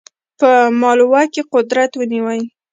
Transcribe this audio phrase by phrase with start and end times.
[0.39, 0.49] په
[0.81, 2.41] مالوه کې قدرت ونیوی.